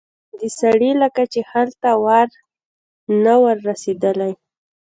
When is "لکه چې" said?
1.03-1.39